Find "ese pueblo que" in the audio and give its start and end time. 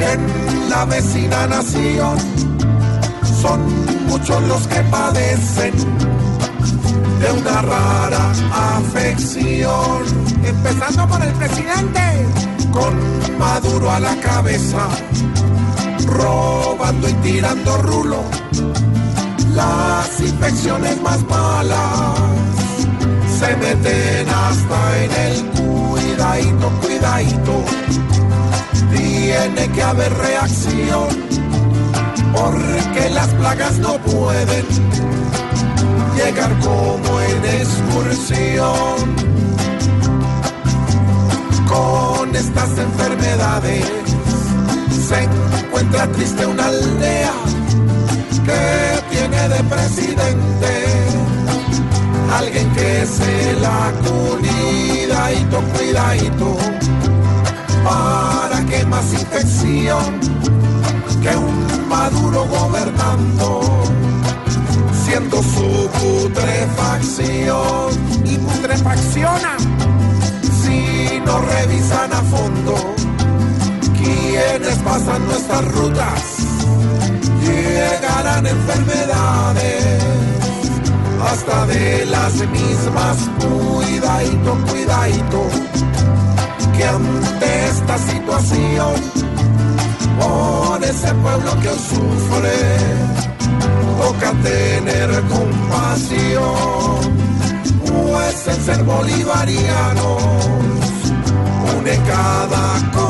90.84-91.70